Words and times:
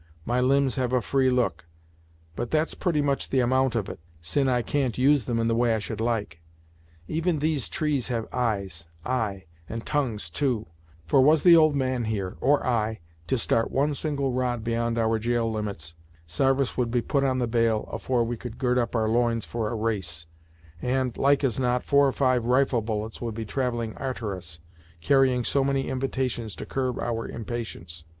My 0.25 0.41
limbs 0.41 0.77
have 0.77 0.93
a 0.93 0.99
free 0.99 1.29
look, 1.29 1.67
but 2.35 2.49
that's 2.49 2.73
pretty 2.73 3.01
much 3.03 3.29
the 3.29 3.39
amount 3.39 3.75
of 3.75 3.87
it, 3.87 3.99
sin' 4.19 4.49
I 4.49 4.63
can't 4.63 4.97
use 4.97 5.25
them 5.25 5.39
in 5.39 5.47
the 5.47 5.53
way 5.53 5.75
I 5.75 5.77
should 5.77 6.01
like. 6.01 6.41
Even 7.07 7.37
these 7.37 7.69
trees 7.69 8.07
have 8.07 8.25
eyes; 8.33 8.87
ay, 9.05 9.45
and 9.69 9.85
tongues 9.85 10.31
too; 10.31 10.65
for 11.05 11.21
was 11.21 11.43
the 11.43 11.55
old 11.55 11.75
man, 11.75 12.05
here, 12.05 12.35
or 12.41 12.65
I, 12.65 12.99
to 13.27 13.37
start 13.37 13.69
one 13.69 13.93
single 13.93 14.31
rod 14.31 14.63
beyond 14.63 14.97
our 14.97 15.19
gaol 15.19 15.51
limits, 15.51 15.93
sarvice 16.25 16.75
would 16.75 16.89
be 16.89 17.03
put 17.03 17.23
on 17.23 17.37
the 17.37 17.45
bail 17.45 17.87
afore 17.91 18.23
we 18.23 18.37
could 18.37 18.57
'gird 18.57 18.79
up 18.79 18.95
our 18.95 19.07
loins' 19.07 19.45
for 19.45 19.69
a 19.69 19.75
race, 19.75 20.25
and, 20.81 21.15
like 21.15 21.43
as 21.43 21.59
not, 21.59 21.83
four 21.83 22.07
or 22.07 22.11
five 22.11 22.43
rifle 22.45 22.81
bullets 22.81 23.21
would 23.21 23.35
be 23.35 23.45
travelling 23.45 23.95
arter 23.97 24.35
us, 24.35 24.59
carrying 24.99 25.43
so 25.43 25.63
many 25.63 25.87
invitations 25.89 26.55
to 26.55 26.65
curb 26.65 26.97
our 26.97 27.27
impatience. 27.27 28.03